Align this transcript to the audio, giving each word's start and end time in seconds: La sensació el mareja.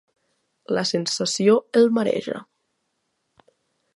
La 0.77 0.83
sensació 0.91 1.57
el 1.83 1.93
mareja. 1.99 2.41